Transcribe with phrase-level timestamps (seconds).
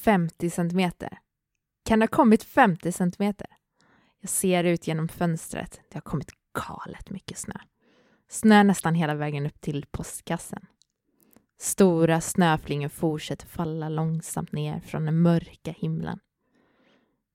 [0.00, 1.18] 50 centimeter.
[1.84, 3.46] Kan det ha kommit 50 centimeter?
[4.20, 5.80] Jag ser ut genom fönstret.
[5.88, 6.30] Det har kommit
[6.66, 7.54] galet mycket snö.
[8.28, 10.66] Snö nästan hela vägen upp till postkassen.
[11.60, 16.20] Stora snöflingor fortsätter falla långsamt ner från den mörka himlen.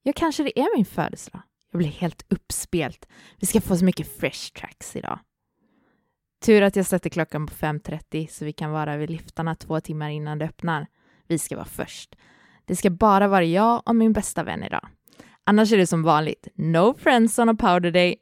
[0.03, 1.41] Ja, kanske det är min födelsedag.
[1.71, 3.07] Jag blir helt uppspelt.
[3.39, 5.19] Vi ska få så mycket fresh tracks idag.
[6.45, 10.09] Tur att jag sätter klockan på 5.30 så vi kan vara vid liftarna två timmar
[10.09, 10.87] innan det öppnar.
[11.27, 12.15] Vi ska vara först.
[12.67, 14.87] Det ska bara vara jag och min bästa vän idag.
[15.45, 18.15] Annars är det som vanligt, no friends on a powder day.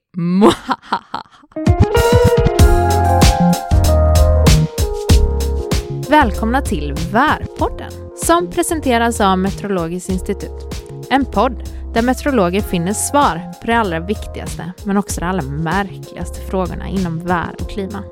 [6.09, 10.85] Välkomna till Värpodden som presenteras av Meteorologiskt institut.
[11.09, 11.63] En podd
[11.93, 17.19] där meteorologer finner svar på de allra viktigaste men också de allra märkligaste frågorna inom
[17.19, 18.03] vär och klima.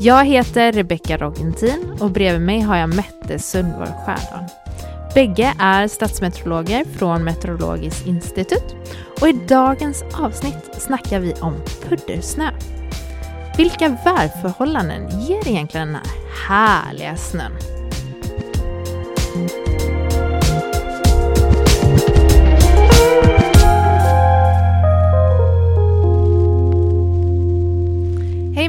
[0.00, 4.44] Jag heter Rebecka Rogentin och bredvid mig har jag Mette Sundborg Skärdal.
[5.14, 8.76] Bägge är statsmeteorologer från Meteorologiskt institut
[9.20, 11.54] och i dagens avsnitt snackar vi om
[11.88, 12.50] puddersnö.
[13.56, 16.04] Vilka väderförhållanden ger egentligen den här
[16.48, 17.52] härliga snön?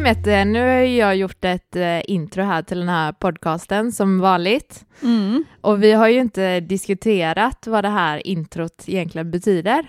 [0.10, 4.86] Mette, nu har jag gjort ett eh, intro här till den här podcasten som vanligt.
[5.04, 5.44] Mm.
[5.62, 9.86] Och vi har ju inte diskuterat vad det här introt egentligen betyder.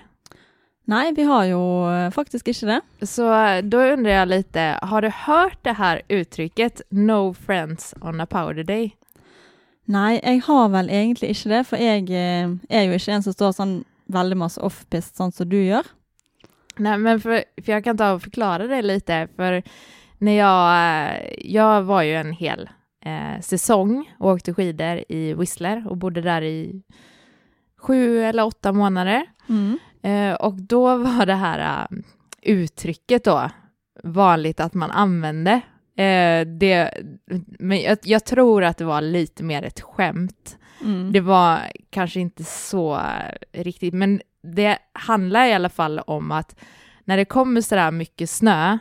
[0.85, 3.07] Nei, vi har jo eh, faktisk ikke det.
[3.07, 8.21] Så eh, då undrar jag lite, har du hört det här uttrycket No friends on
[8.21, 8.97] a powder day?
[9.85, 13.33] Nei, jeg har vel egentlig ikke det, for jeg eh, er jo ikke en som
[13.33, 15.89] står masse offpist sånn som du gjør.
[16.77, 19.63] Nej, men för, för jag kan ta och förklara det lite, för
[20.21, 20.71] när jag,
[21.15, 22.71] eh, jag var ju en hel
[23.05, 26.83] eh, säsong och åkte skidor i Whistler och bodde där i
[27.79, 29.27] sju eller åtta månader.
[29.49, 29.79] Mm.
[30.03, 31.99] Eh, och då var det här uh,
[32.43, 33.51] uttrycket då
[34.03, 35.61] vanligt att man använde.
[35.97, 36.91] Eh, det,
[37.59, 40.59] men jag, jag tror att det var lite mer ett skämt.
[40.85, 41.13] Mm.
[41.13, 41.61] Det var
[41.91, 46.61] kanske inte så eh, riktigt, men det handlar i alla fall om att
[47.05, 48.79] när det kommer så där mycket snö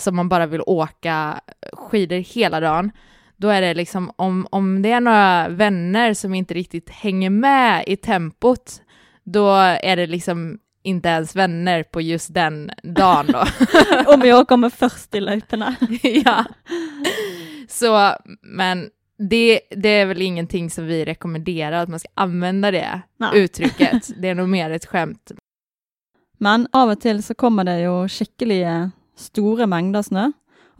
[0.00, 1.40] som man bara vill åka
[1.72, 2.90] skidor hela dagen,
[3.36, 7.84] då är det liksom om, om det är några vänner som inte riktigt hänger med
[7.86, 8.82] i tempot,
[9.24, 9.50] då
[9.82, 13.44] är det liksom inte ens vänner på just den dagen då.
[14.14, 15.76] Om jeg kommer først i løypene.
[16.02, 16.44] ja.
[17.68, 23.00] Så, men det, det är väl ingenting som vi rekommenderar att man ska använda det
[23.18, 23.38] Nei.
[23.38, 24.10] uttrycket.
[24.16, 25.32] Det är nog mer ett skämt.
[26.38, 30.30] Men av og til så kommer det jo skikkelige store mengder snø,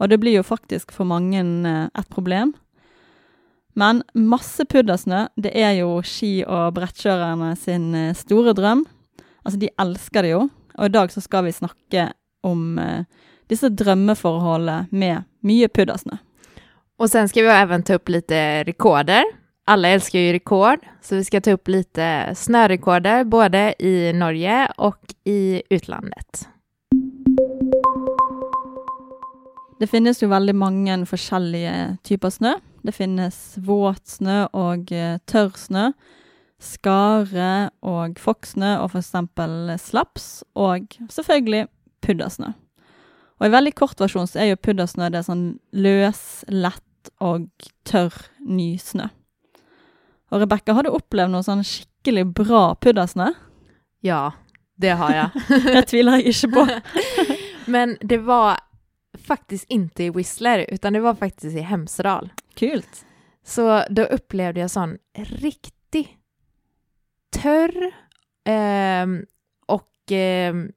[0.01, 2.55] og det blir jo faktisk for mange eh, et problem.
[3.77, 8.83] Men masse puddersnø, det er jo ski- og brettkjørerne sin eh, store drøm.
[9.45, 10.47] Altså, de elsker det jo,
[10.77, 12.09] og i dag så skal vi snakke
[12.43, 13.05] om eh,
[13.51, 16.17] disse drømmeforholdene med mye puddersnø.
[17.01, 19.23] Och sen ska vi även ta upp lite rekorder.
[19.65, 24.99] Alla älskar ju rekord, så vi ska ta upp lite snörekorder både i Norge och
[25.23, 26.47] i utlandet.
[29.81, 31.73] Det finnes jo veldig mange forskjellige
[32.05, 32.53] typer snø.
[32.85, 35.87] Det finnes våt snø og eh, tørr snø.
[36.61, 41.65] Skare og fokksnø og eksempel slaps, og selvfølgelig
[42.05, 42.51] puddersnø.
[43.41, 46.21] Og i veldig kort versjon så er jo puddersnø det er sånn løs,
[46.53, 47.49] lett og
[47.89, 48.13] tørr
[48.45, 49.09] ny snø.
[50.29, 53.31] Og Rebekka, har du opplevd noe sånn skikkelig bra puddersnø?
[54.05, 54.27] Ja,
[54.77, 55.41] det har jag.
[55.73, 56.67] Det tviler jeg ikke på.
[57.73, 58.61] Men det var
[59.17, 62.29] faktiskt inte i Whistler, utan det var faktiskt i Hemsedal.
[62.53, 63.05] Kult.
[63.43, 66.17] Så då upplevde jag sån riktig
[67.31, 67.91] törr
[68.45, 69.25] ehm,
[69.65, 70.71] och ehm,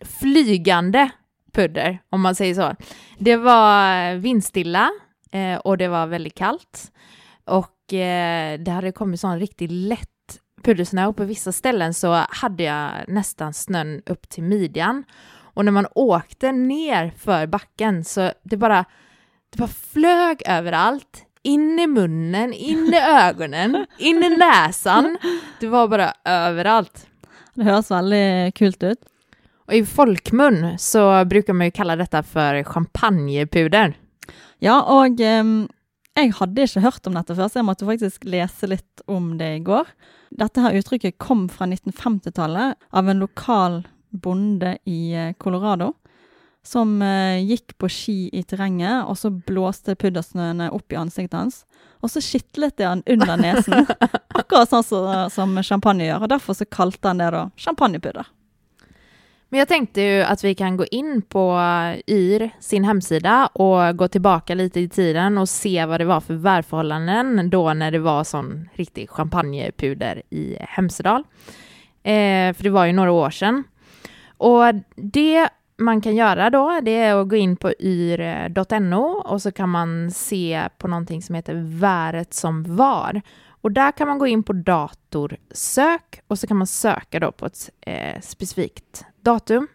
[0.00, 1.10] flygande
[1.52, 2.76] pudder, om man säger så.
[3.18, 4.90] Det var vindstilla
[5.32, 6.92] eh, och det var väldigt kallt.
[7.44, 12.62] Och eh, det hade kommit sån riktigt lätt puddersnö och på vissa ställen så hade
[12.62, 15.04] jag nästan snön upp till midjan.
[15.56, 18.84] Och när man åkte ner för backen så det bara,
[19.50, 21.22] det bara flög överallt.
[21.42, 25.18] In i munnen, in i ögonen, in i näsan.
[25.60, 27.06] Det var bara överallt.
[27.54, 28.98] Det høres veldig kult ut.
[29.66, 33.96] Och i folkmun så brukar man ju kalla detta för champagnepuder.
[34.58, 35.68] Ja, og em,
[36.16, 39.54] jeg hadde ikke hørt om dette før, så jeg måtte faktisk lese litt om det
[39.56, 39.88] i går.
[40.36, 43.84] Dette her uttrykket kom fra 1950-tallet av en lokal
[44.22, 45.92] bonde i eh, Colorado,
[46.66, 51.60] som eh, gikk på ski i terrenget, og så blåste puddersnøene opp i ansiktet hans.
[52.02, 53.86] Og så skitlet det han under nesen,
[54.40, 58.26] Akkurat sånn som, som champagne gjør, og derfor så kalte han det da champagnepudder.
[59.48, 61.60] Men jag tänkte ju att vi kan gå in på
[62.06, 66.34] YR, sin hemsida, och gå tillbaka lite i tiden och se vad det var för
[66.34, 71.24] värdförhållanden då när det var sån riktig champagnepuder i Hemsedal.
[72.02, 73.64] Eh, för det var ju några år sedan.
[74.36, 74.64] Och
[74.96, 75.48] det
[75.78, 80.10] man kan göra då, det är att gå in på yr.no och så kan man
[80.10, 83.22] se på någonting som heter Väret som var.
[83.60, 87.46] Och där kan man gå in på datorsök och så kan man söka då på
[87.46, 89.68] ett eh, specifikt datum.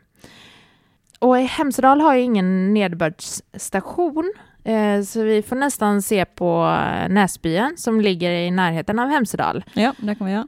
[1.19, 4.34] Och Hemsedal har ju ingen nederbördsstation
[4.64, 9.64] eh, så vi får nästan se på eh, Näsbyen som ligger i närheten av Hemsedal.
[9.74, 10.48] Ja, det kan vi göra.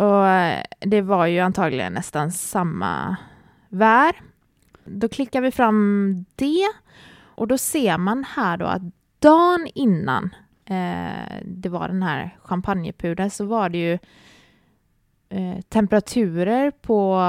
[0.00, 3.16] Och eh, det var ju antagligen nästan samma
[3.68, 4.12] vär.
[4.84, 6.66] Då klickar vi fram det
[7.22, 8.82] och då ser man här då att
[9.18, 13.98] dagen innan eh, det var den här champagnepudern så var det ju
[15.28, 17.20] eh, temperaturer på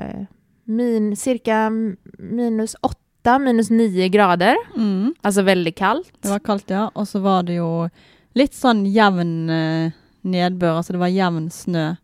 [0.00, 0.24] eh,
[0.64, 1.70] min, cirka
[2.18, 4.56] minus 8, minus 9 grader.
[4.76, 5.14] Mm.
[5.20, 6.12] Alltså väldigt kallt.
[6.20, 6.90] Det var kaldt, ja.
[6.94, 7.88] Og så var det jo
[8.32, 9.92] litt sånn jevn eh,
[10.22, 11.96] nedbør, altså det var jevn snø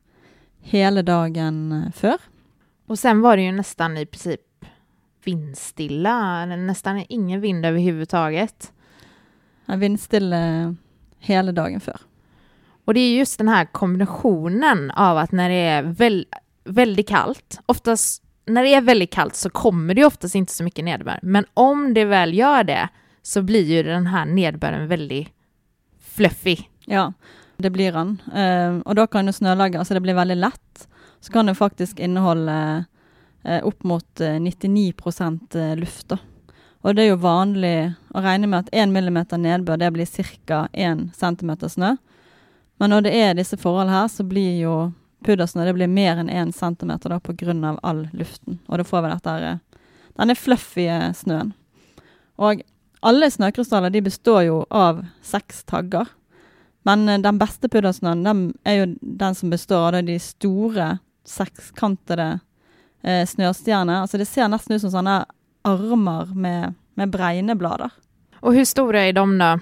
[0.69, 2.19] hele dagen eh, før.
[2.87, 4.41] Och sen var det ju nästan i princip
[5.25, 8.73] vindstilla, nästan ingen vind överhuvudtaget.
[9.67, 10.75] Ja, Vindstille
[11.19, 12.01] hele dagen før.
[12.85, 16.27] Och det är just den här kombinationen av att när det är väl,
[16.65, 20.85] väldigt kallt, oftast när det är väldigt kallt så kommer det oftast inte så mycket
[20.85, 22.89] nederbörd, men om det väl gör det
[23.23, 25.29] så blir ju den här nederbörden väldigt
[26.01, 26.57] fluffy.
[26.85, 27.13] Ja,
[27.59, 28.23] det blir han.
[28.35, 30.89] Eh, og da kan du snølaget, altså det blir veldig lett,
[31.21, 32.85] så kan det faktisk inneholde
[33.43, 34.93] eh, opp mot eh, 99
[35.55, 36.09] eh, luft.
[36.09, 36.19] da.
[36.81, 40.07] Og det er jo vanlig å regne med at 1 millimeter nedbør det blir
[40.47, 40.69] ca.
[40.73, 41.97] 1 centimeter snø.
[42.79, 44.75] Men når det er disse forhold her, så blir jo
[45.27, 48.61] puddersnø det blir mer enn 1 centimeter da, på grunn av all luften.
[48.69, 51.51] Og da får vi dette her, eh, denne fluffy eh, snøen.
[52.39, 52.63] Og
[53.03, 56.07] alle snøkrystaller de består jo av seks tagger.
[56.87, 60.99] Men eh, den beste puddersnøen den er jo den som består av de store
[61.29, 62.39] sekskantede
[63.03, 64.05] eh, snøstjerner.
[64.05, 65.23] Altså det ser nesten ut som sånne
[65.69, 67.91] armer med, med bregneblader.
[68.41, 69.59] Och hur stora är de då?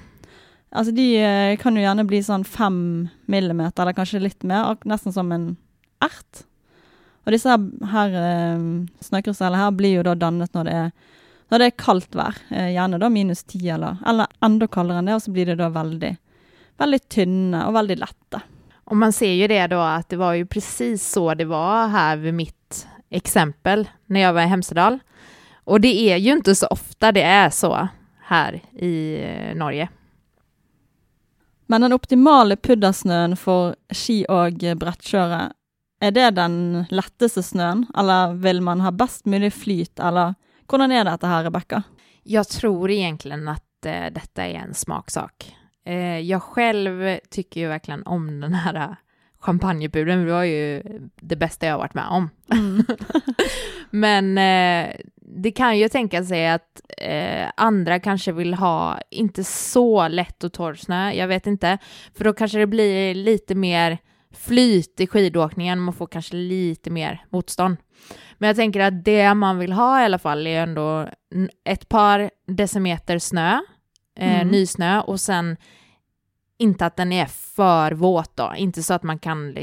[0.70, 5.14] Altså de eh, kan jo gjerne bli sånn fem millimeter, eller kanskje litt mer, nesten
[5.14, 5.54] som en
[6.04, 6.42] ert.
[7.24, 7.62] Og disse her,
[7.92, 8.66] her eh,
[9.06, 10.90] snøkrystallene her blir jo da dannet når det er,
[11.50, 12.36] når det er kaldt vær.
[12.50, 15.58] Eh, gjerne da minus ti eller, eller enda kaldere enn det, og så blir det
[15.62, 16.12] da veldig,
[16.78, 18.40] veldig tynne og veldig lette.
[18.86, 22.16] Och man ser ju det då att det var ju precis så det var här
[22.16, 24.98] vid mitt exempel när jag var i Hemsedal.
[25.64, 27.88] Och det är ju inte så ofta det är så
[28.20, 29.88] här i eh, Norge.
[31.66, 35.40] Men den optimale puddersnøen for ski og brettkjøre,
[35.98, 40.36] er det den letteste snøen, eller vil man ha best mulig flyt, eller
[40.70, 41.82] hvordan er dette her, Rebekka?
[42.22, 45.56] Jag tror egentligen att eh, detta är en smaksak.
[45.86, 48.94] Eh, jag själv tycker ju verkligen om den här eh,
[49.40, 50.26] champagnepudern.
[50.26, 50.82] Det var ju
[51.20, 52.30] det bästa jag har varit med om.
[53.90, 60.08] Men eh, det kan ju tänka sig att eh, andra kanske vill ha inte så
[60.08, 61.78] lätt och torr snö, jag vet inte.
[62.14, 63.98] För då kanske det blir lite mer
[64.34, 67.76] flyt i skidåkningen, man får kanske lite mer motstånd.
[68.38, 71.08] Men jag tänker att det man vill ha i alla fall är ändå
[71.64, 73.60] ett par decimeter snö,
[74.16, 74.48] eh, Mm.
[74.48, 75.56] nysnö och sen
[76.58, 79.56] inte att den är för våt då, inte så att man kan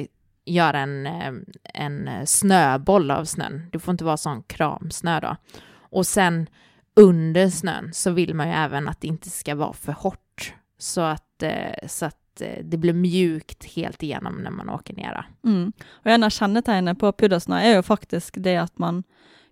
[0.46, 1.34] göra en, eh,
[1.74, 3.70] en snöboll av snön.
[3.72, 5.36] Det får inte vara sån kramsnö då.
[5.80, 6.48] Och sen
[6.96, 11.02] under snön så vill man ju även att det inte ska vara för hårt så
[11.02, 15.26] att, eh, så att eh, det blir mjukt helt igenom när man åker ner.
[15.44, 15.74] Mm.
[16.06, 19.04] Og en av kjennetegnene på puddersnø er jo faktisk det at man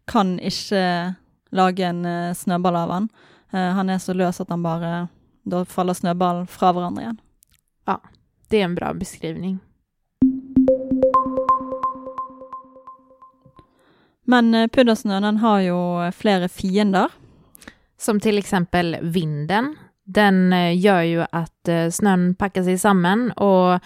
[0.07, 1.15] kan ikke
[1.51, 3.09] lage en snøball av han.
[3.51, 5.07] Eh, han er så løs at han bare
[5.43, 7.19] Da faller snøballen fra hverandre igjen.
[8.51, 9.59] Det är en bra beskrivning.
[14.27, 15.79] Men eh, puddersnøen har jo
[16.11, 17.07] flere fiender.
[17.97, 19.75] Som till exempel vinden.
[20.03, 23.79] Den eh, gör ju att snön packar sig samman och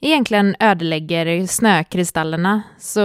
[0.00, 2.62] egentligen ödelägger snökristallerna.
[2.78, 3.02] Så,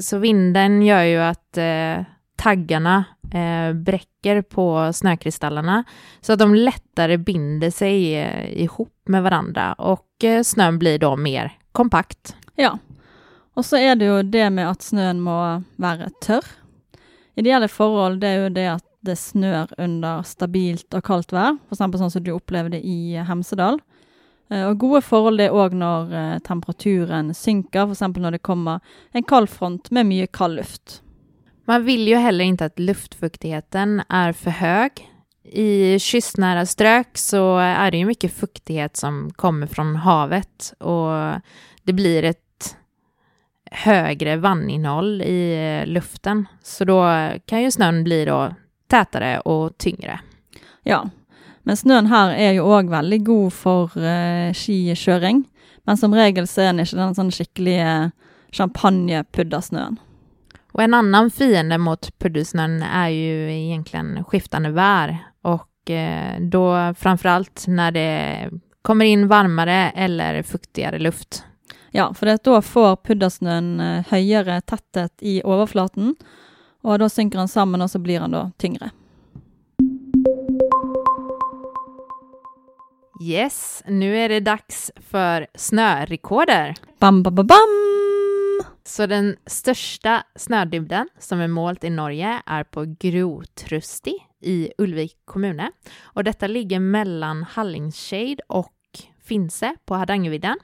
[0.00, 2.04] så vinden gör ju att eh,
[2.36, 5.84] taggarna eh, bräcker på snökristallerna
[6.20, 11.16] så att de lättare binder sig eh, ihop med varandra och eh, snön blir då
[11.16, 12.36] mer kompakt.
[12.54, 12.78] Ja.
[13.54, 16.44] och så är det ju det med att snön må vara tørr.
[17.34, 21.78] Ideelle forhold det är ju det att det snør under stabilt och kallt vær, f.eks.
[21.78, 23.80] sånn som du upplevde i Hemsedal.
[24.50, 28.00] Eh, och Og gode forhold det er òg når eh, temperaturen synker, f.eks.
[28.00, 28.80] når det kommer
[29.12, 31.02] en kald front med mye kald luft.
[31.64, 35.10] Man vill ju heller inte att luftfuktigheten är för hög.
[35.42, 41.40] I kystnära strök så är det ju mycket fuktighet som kommer från havet och
[41.82, 42.76] det blir ett
[43.70, 46.48] högre vanninnehåll i eh, luften.
[46.62, 48.54] Så då kan ju snön bli då
[48.86, 50.20] tätare och tyngre.
[50.82, 51.08] Ja,
[51.62, 55.44] men snøen her er jo òg veldig god for uh, eh, skikjøring.
[55.86, 58.10] Men som regel så er den ikke den sånn skikkelige
[58.56, 60.00] champagnepuddersnøen.
[60.72, 67.64] Och en annan fiende mot puddersnön är ju egentligen skiftande vär och eh, då framförallt
[67.68, 68.50] när det
[68.82, 71.44] kommer in varmare eller fuktigare luft.
[71.90, 76.14] Ja, for det, da får puddersnøen eh, høyere tetthet i overflaten,
[76.86, 78.90] og da synker den sammen, og så blir den da tyngre.
[83.20, 86.74] Yes, nu är det dags för snörekorder.
[86.98, 87.99] Bam, bam, bam, bam!
[88.90, 95.70] Så den största snödybden som är målt i Norge är på Grotrusti i Ulvik kommune.
[96.02, 98.74] Och detta ligger mellan Hallingskeid och
[99.24, 100.58] Finse på Hardangervidden.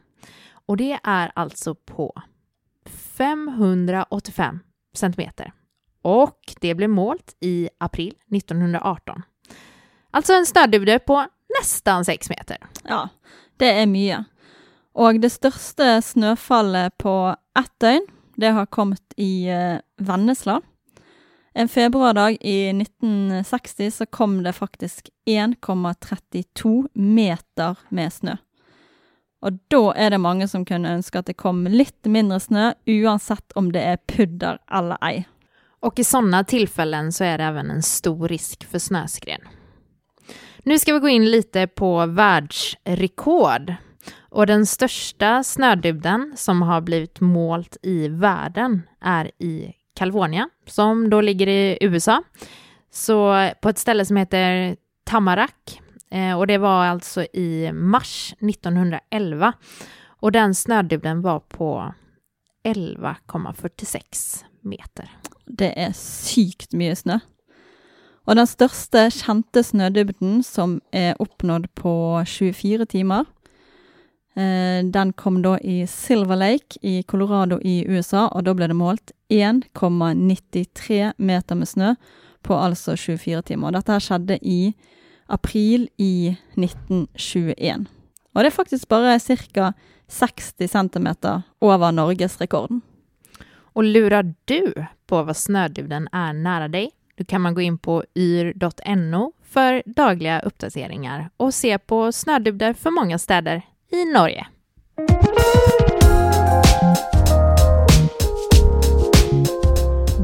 [0.67, 2.23] Och det är alltså på
[2.87, 4.59] 585
[4.95, 5.53] centimeter.
[6.03, 9.23] Och det blev målt i april 1918.
[10.11, 11.27] Alltså en snödybde på
[11.61, 12.59] nästan 6 meter.
[12.85, 13.09] Ja,
[13.57, 14.27] det är mycket.
[14.93, 18.07] Och det största snöfallet på ett døgn,
[18.37, 20.61] det har kommet i eh, Vennesla.
[21.55, 28.37] En februardag i 1960 så kom det faktisk 1,32 meter med snø.
[29.41, 33.53] Og da er det mange som kunne ønske at det kom litt mindre snø, uansett
[33.55, 35.29] om det är pudder eller ej.
[35.81, 39.41] Och i sådana tillfällen så är det även en stor risk för snöskred.
[40.63, 43.75] Nu ska vi gå in lite på världsrekord.
[44.37, 51.21] Och den största snödybden som har blivit målt i världen är i Kalifornien, som då
[51.21, 52.23] ligger i USA.
[52.91, 55.81] Så på ett ställe som heter Tamarack.
[56.11, 59.53] Eh, och det var alltså i mars 1911.
[60.07, 61.95] Och den snödybden var på
[62.65, 65.11] 11,46 meter.
[65.45, 67.19] Det är sykt mye snö.
[68.27, 73.25] Og den største kjente snødybden som er oppnådd på 24 timer,
[74.37, 78.77] Eh, den kom da i Silver Lake i Colorado i USA, og da ble det
[78.77, 81.95] målt 1,93 meter med snø
[82.45, 83.73] på altså 24 timer.
[83.73, 84.75] Dette her skjedde i
[85.33, 87.87] april i 1921.
[88.35, 89.73] Og det er faktisk bare ca.
[90.09, 91.09] 60 cm
[91.61, 92.81] over norgesrekorden.
[93.77, 94.73] Och lurar du
[95.07, 96.91] på vad snöduden är nära dig?
[97.17, 102.91] Då kan man gå in på yr.no för dagliga uppdateringar och se på snödybder för
[102.91, 103.63] många städer
[103.97, 104.47] i Norge.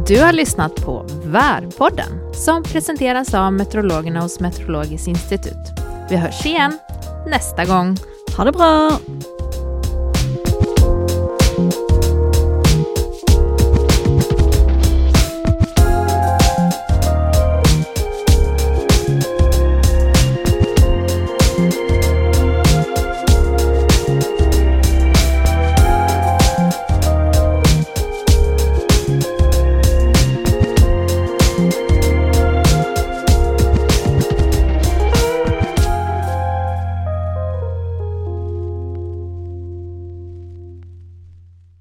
[0.06, 5.72] Du har lyssnat på Värpodden som presenteras av meteorologerna hos Meteorologiskt institut.
[6.10, 6.78] Vi hörs igen
[7.26, 7.96] nästa gång.
[8.36, 8.90] Ha det bra!